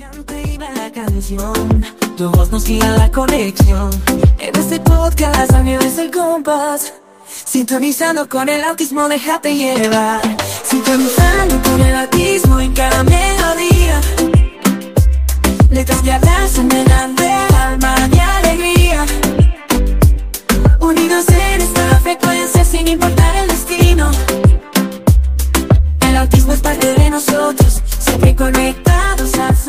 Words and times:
Cante 0.00 0.56
la 0.58 0.90
canción, 0.90 1.84
tu 2.16 2.30
voz 2.30 2.50
nos 2.50 2.64
guía 2.64 2.90
la 2.92 3.10
conexión. 3.10 3.90
En 4.38 4.56
este 4.56 4.80
podcast 4.80 5.52
es 5.52 5.98
el 5.98 6.10
compás. 6.10 6.94
Sintonizando 7.26 8.26
con 8.26 8.48
el 8.48 8.64
autismo, 8.64 9.10
déjate 9.10 9.54
llevar. 9.54 10.22
Sintonizando 10.64 11.60
con 11.62 11.82
el 11.82 11.94
autismo 11.94 12.60
en 12.60 12.72
cada 12.72 13.04
melodía. 13.04 14.00
Letras 15.70 16.02
de 16.02 16.12
abrazo, 16.12 16.62
de 16.62 17.30
alma 17.58 17.94
y 18.10 18.18
alegría. 18.18 19.04
Unidos 20.80 21.26
en 21.28 21.60
esta 21.60 22.00
frecuencia 22.00 22.64
sin 22.64 22.88
importar 22.88 23.36
el 23.36 23.48
destino. 23.48 24.10
El 26.08 26.16
autismo 26.16 26.54
es 26.54 26.60
parte 26.60 26.94
de 26.94 27.10
nosotros, 27.10 27.82
siempre 27.98 28.34
conectados 28.34 28.86
al 28.86 28.89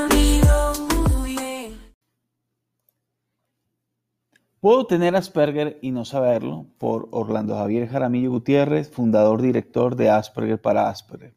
sonido. 0.00 0.40
Puedo 4.60 4.86
tener 4.86 5.16
Asperger 5.16 5.78
y 5.80 5.90
no 5.90 6.04
saberlo 6.04 6.66
por 6.78 7.08
Orlando 7.12 7.56
Javier 7.56 7.88
Jaramillo 7.88 8.30
Gutiérrez, 8.30 8.90
fundador 8.90 9.40
director 9.40 9.96
de 9.96 10.10
Asperger 10.10 10.60
para 10.60 10.90
Asperger. 10.90 11.32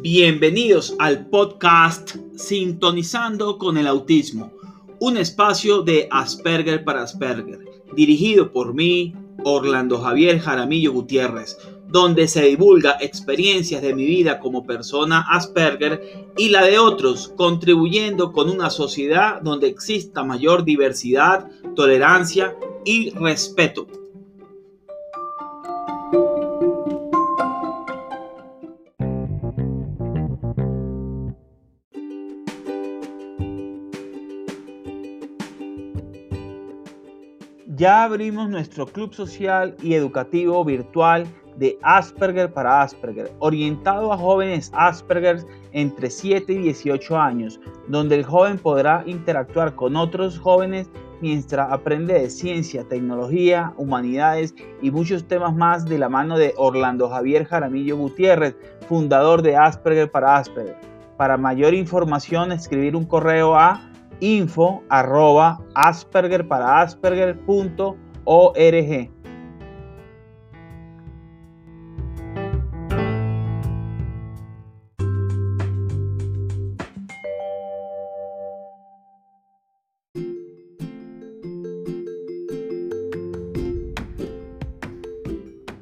Bienvenidos 0.00 0.96
al 0.98 1.26
podcast 1.26 2.16
Sintonizando 2.34 3.58
con 3.58 3.76
el 3.76 3.86
Autismo, 3.86 4.52
un 5.00 5.18
espacio 5.18 5.82
de 5.82 6.08
Asperger 6.10 6.82
para 6.82 7.02
Asperger, 7.02 7.58
dirigido 7.94 8.52
por 8.52 8.72
mí, 8.72 9.14
Orlando 9.44 10.00
Javier 10.00 10.38
Jaramillo 10.38 10.92
Gutiérrez, 10.92 11.58
donde 11.88 12.28
se 12.28 12.42
divulga 12.42 12.98
experiencias 13.00 13.82
de 13.82 13.94
mi 13.94 14.04
vida 14.04 14.38
como 14.38 14.64
persona 14.66 15.24
Asperger 15.28 16.28
y 16.36 16.50
la 16.50 16.64
de 16.64 16.78
otros, 16.78 17.28
contribuyendo 17.36 18.32
con 18.32 18.50
una 18.50 18.70
sociedad 18.70 19.40
donde 19.40 19.68
exista 19.68 20.22
mayor 20.22 20.64
diversidad, 20.64 21.50
tolerancia 21.74 22.54
y 22.84 23.10
respeto. 23.10 23.86
Ya 37.78 38.02
abrimos 38.02 38.50
nuestro 38.50 38.86
club 38.86 39.14
social 39.14 39.76
y 39.80 39.94
educativo 39.94 40.64
virtual 40.64 41.28
de 41.58 41.78
Asperger 41.82 42.52
para 42.52 42.82
Asperger, 42.82 43.32
orientado 43.40 44.12
a 44.12 44.16
jóvenes 44.16 44.70
Asperger 44.74 45.44
entre 45.72 46.08
7 46.08 46.52
y 46.52 46.58
18 46.58 47.18
años, 47.18 47.60
donde 47.88 48.14
el 48.14 48.24
joven 48.24 48.58
podrá 48.58 49.02
interactuar 49.06 49.74
con 49.74 49.96
otros 49.96 50.38
jóvenes 50.38 50.88
mientras 51.20 51.70
aprende 51.72 52.14
de 52.14 52.30
ciencia, 52.30 52.86
tecnología, 52.88 53.72
humanidades 53.76 54.54
y 54.80 54.90
muchos 54.90 55.26
temas 55.26 55.54
más 55.54 55.84
de 55.84 55.98
la 55.98 56.08
mano 56.08 56.38
de 56.38 56.54
Orlando 56.56 57.08
Javier 57.08 57.44
Jaramillo 57.44 57.96
Gutiérrez, 57.96 58.56
fundador 58.88 59.42
de 59.42 59.56
Asperger 59.56 60.10
para 60.10 60.36
Asperger. 60.36 60.76
Para 61.16 61.36
mayor 61.36 61.74
información, 61.74 62.52
escribir 62.52 62.94
un 62.94 63.04
correo 63.04 63.56
a 63.56 63.80
info 64.20 64.82
asperger 65.74 66.46
para 66.46 66.80
asperger.org. 66.80 69.17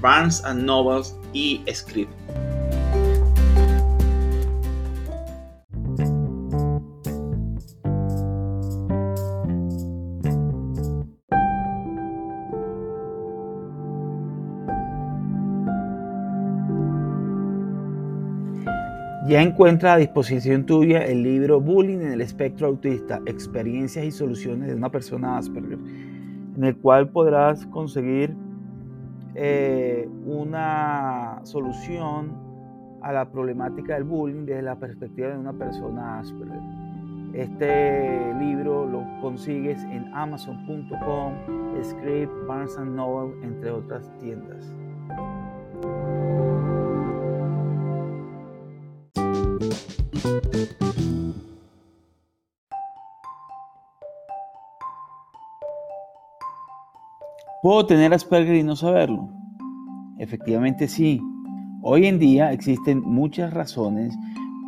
Barnes 0.00 0.42
Nobles 0.54 1.16
y 1.32 1.62
Script. 1.72 2.12
Ya 19.28 19.42
encuentra 19.42 19.92
a 19.92 19.96
disposición 19.98 20.64
tuya 20.64 21.04
el 21.04 21.22
libro 21.22 21.60
Bullying 21.60 21.98
en 21.98 22.12
el 22.12 22.22
espectro 22.22 22.68
autista, 22.68 23.20
experiencias 23.26 24.06
y 24.06 24.10
soluciones 24.10 24.68
de 24.68 24.74
una 24.74 24.90
persona 24.90 25.36
Asperger, 25.36 25.78
en 26.56 26.64
el 26.64 26.74
cual 26.78 27.10
podrás 27.10 27.66
conseguir 27.66 28.34
eh, 29.40 30.08
una 30.24 31.38
solución 31.44 32.36
a 33.02 33.12
la 33.12 33.30
problemática 33.30 33.94
del 33.94 34.02
bullying 34.02 34.44
desde 34.44 34.62
la 34.62 34.74
perspectiva 34.74 35.28
de 35.28 35.38
una 35.38 35.52
persona 35.52 36.18
Asperger. 36.18 36.60
Este 37.34 38.34
libro 38.34 38.84
lo 38.84 39.04
consigues 39.20 39.80
en 39.84 40.12
amazon.com, 40.12 41.34
Script, 41.84 42.32
Barnes 42.48 42.76
Noble, 42.80 43.32
entre 43.44 43.70
otras 43.70 44.10
tiendas. 44.18 44.74
¿Puedo 57.62 57.86
tener 57.86 58.14
Asperger 58.14 58.54
y 58.54 58.62
no 58.62 58.76
saberlo? 58.76 59.28
Efectivamente 60.18 60.88
sí. 60.88 61.20
Hoy 61.82 62.06
en 62.06 62.18
día 62.18 62.52
existen 62.52 63.00
muchas 63.00 63.52
razones 63.52 64.14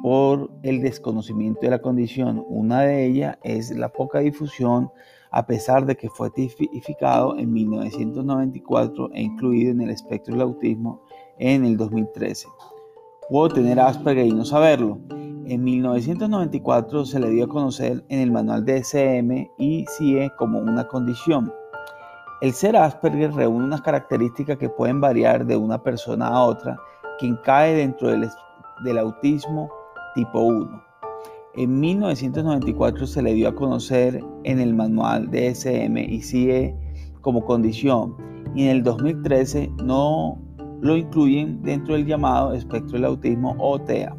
por 0.03 0.51
el 0.63 0.81
desconocimiento 0.81 1.61
de 1.63 1.71
la 1.71 1.81
condición. 1.81 2.45
Una 2.49 2.81
de 2.83 3.07
ellas 3.07 3.39
es 3.43 3.71
la 3.71 3.91
poca 3.91 4.21
difusión 4.21 4.91
a 5.31 5.47
pesar 5.47 5.87
de 5.87 5.97
que 5.97 6.09
fue 6.09 6.31
tipificado 6.31 7.39
en 7.39 7.53
1994 7.53 9.11
e 9.13 9.23
incluido 9.23 9.71
en 9.71 9.83
el 9.83 9.91
espectro 9.91 10.35
del 10.35 10.43
autismo 10.43 11.03
en 11.39 11.65
el 11.65 11.77
2013. 11.77 12.49
Puedo 13.29 13.51
tener 13.51 13.79
Asperger 13.79 14.27
y 14.27 14.33
no 14.33 14.45
saberlo. 14.45 14.99
En 15.47 15.63
1994 15.63 17.07
se 17.07 17.21
le 17.21 17.31
dio 17.31 17.45
a 17.45 17.49
conocer 17.49 18.05
en 18.09 18.21
el 18.21 18.33
manual 18.33 18.65
de 18.65 18.79
SM 18.79 19.51
y 19.59 19.85
CIE 19.97 20.31
como 20.37 20.59
una 20.59 20.89
condición. 20.89 21.53
El 22.41 22.55
ser 22.55 22.75
Asperger 22.75 23.35
reúne 23.35 23.67
unas 23.67 23.83
características 23.83 24.57
que 24.57 24.71
pueden 24.71 24.99
variar 24.99 25.45
de 25.45 25.59
una 25.59 25.83
persona 25.83 26.29
a 26.29 26.43
otra, 26.43 26.79
quien 27.19 27.37
cae 27.45 27.75
dentro 27.75 28.09
del, 28.09 28.99
autismo 28.99 29.69
tipo 30.15 30.41
1. 30.41 30.83
En 31.57 31.81
1994 31.81 33.07
se 33.07 33.21
le 33.21 33.35
dio 33.35 33.47
a 33.51 33.55
conocer 33.55 34.25
en 34.45 34.59
el 34.59 34.75
manual 34.75 35.31
DSM 35.31 35.99
y 35.99 36.23
CIE 36.23 36.75
como 37.21 37.45
condición 37.45 38.17
y 38.55 38.65
en 38.65 38.71
el 38.71 38.83
2013 38.85 39.71
no 39.85 40.39
lo 40.81 40.97
incluyen 40.97 41.63
dentro 41.63 41.93
del 41.93 42.07
llamado 42.07 42.55
espectro 42.55 42.93
del 42.93 43.05
autismo 43.05 43.55
o 43.59 43.79
TEA. 43.79 44.17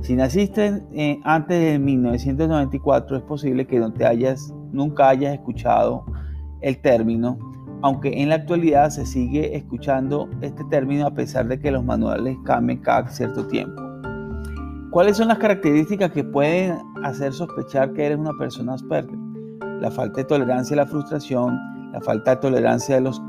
Si 0.00 0.16
naciste 0.16 0.82
eh, 0.92 1.20
antes 1.22 1.60
de 1.60 1.78
1994 1.78 3.18
es 3.18 3.22
posible 3.22 3.64
que 3.64 3.78
no 3.78 3.92
te 3.92 4.04
hayas, 4.04 4.52
nunca 4.72 5.10
hayas 5.10 5.34
escuchado 5.34 6.04
el 6.64 6.78
término, 6.78 7.38
aunque 7.82 8.22
en 8.22 8.30
la 8.30 8.36
actualidad 8.36 8.88
se 8.88 9.04
sigue 9.04 9.54
escuchando 9.54 10.30
este 10.40 10.64
término 10.64 11.06
a 11.06 11.14
pesar 11.14 11.46
de 11.46 11.60
que 11.60 11.70
los 11.70 11.84
manuales 11.84 12.38
cambien 12.44 12.78
cada 12.78 13.08
cierto 13.08 13.46
tiempo. 13.46 13.82
¿Cuáles 14.90 15.18
son 15.18 15.28
las 15.28 15.38
características 15.38 16.10
que 16.12 16.24
pueden 16.24 16.78
hacer 17.02 17.34
sospechar 17.34 17.92
que 17.92 18.06
eres 18.06 18.18
una 18.18 18.32
persona 18.38 18.74
Asperger? 18.74 19.18
La 19.82 19.90
falta 19.90 20.22
de 20.22 20.24
tolerancia 20.24 20.74
a 20.74 20.78
la 20.78 20.86
frustración, 20.86 21.58
la 21.92 22.00
falta 22.00 22.30
de 22.30 22.36
tolerancia 22.40 22.96
a 22.96 23.00
los 23.00 23.20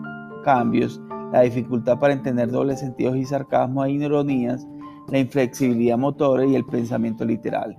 cambios, 0.46 1.02
la 1.34 1.42
dificultad 1.42 2.00
para 2.00 2.14
entender 2.14 2.50
dobles 2.50 2.80
sentidos 2.80 3.18
y 3.18 3.26
sarcasmo 3.26 3.84
e 3.84 3.92
ironías, 3.92 4.66
la 5.10 5.20
inflexibilidad 5.20 5.98
motora 5.98 6.46
y 6.46 6.56
el 6.56 6.66
pensamiento 6.66 7.26
literal. 7.26 7.78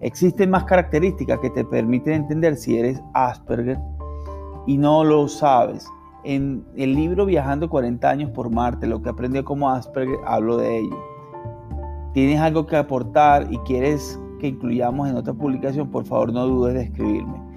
Existen 0.00 0.50
más 0.50 0.64
características 0.64 1.38
que 1.38 1.48
te 1.48 1.64
permiten 1.64 2.14
entender 2.14 2.56
si 2.56 2.76
eres 2.76 3.00
Asperger 3.14 3.78
y 4.66 4.78
no 4.78 5.04
lo 5.04 5.28
sabes. 5.28 5.88
En 6.24 6.64
el 6.76 6.94
libro 6.94 7.26
Viajando 7.26 7.68
40 7.68 8.08
años 8.08 8.30
por 8.30 8.50
Marte, 8.50 8.86
lo 8.86 9.02
que 9.02 9.10
aprendió 9.10 9.44
como 9.44 9.70
Asperger, 9.70 10.16
hablo 10.26 10.56
de 10.56 10.78
ello. 10.78 10.98
¿Tienes 12.14 12.40
algo 12.40 12.66
que 12.66 12.76
aportar 12.76 13.52
y 13.52 13.58
quieres 13.58 14.20
que 14.40 14.48
incluyamos 14.48 15.08
en 15.08 15.16
otra 15.16 15.34
publicación? 15.34 15.90
Por 15.90 16.04
favor, 16.04 16.32
no 16.32 16.46
dudes 16.46 16.74
de 16.74 16.82
escribirme. 16.82 17.53